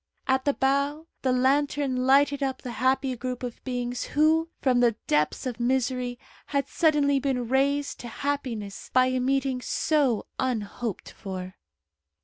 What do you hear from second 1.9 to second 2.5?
lighted